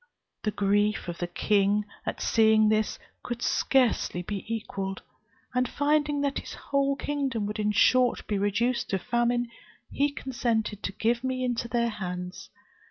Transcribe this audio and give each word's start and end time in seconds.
The 0.41 0.49
grief 0.49 1.07
of 1.07 1.19
the 1.19 1.27
king, 1.27 1.85
at 2.07 2.21
seeing 2.23 2.69
this, 2.69 2.97
could 3.21 3.43
scarcely 3.43 4.23
be 4.23 4.43
equalled; 4.51 5.03
and 5.53 5.69
finding 5.69 6.21
that 6.21 6.39
his 6.39 6.55
whole 6.55 6.95
kingdom 6.95 7.45
would 7.45 7.59
in 7.59 7.69
a 7.69 7.73
short 7.73 8.17
time 8.17 8.25
be 8.27 8.39
reduced 8.39 8.89
to 8.89 8.97
famine, 8.97 9.51
he 9.91 10.09
consented 10.11 10.81
to 10.81 10.91
give 10.93 11.23
me 11.23 11.45
into 11.45 11.67
their 11.67 11.89
hands. 11.89 12.49